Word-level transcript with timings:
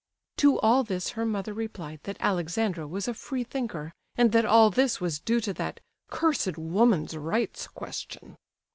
To 0.37 0.57
all 0.61 0.83
this 0.83 1.09
her 1.09 1.27
mother 1.27 1.53
replied 1.53 1.99
that 2.05 2.17
Alexandra 2.19 2.87
was 2.87 3.07
a 3.07 3.13
freethinker, 3.13 3.93
and 4.15 4.31
that 4.31 4.45
all 4.45 4.71
this 4.71 4.99
was 4.99 5.19
due 5.19 5.39
to 5.41 5.53
that 5.53 5.79
"cursed 6.09 6.57
woman's 6.57 7.15
rights 7.15 7.67
question." 7.67 8.35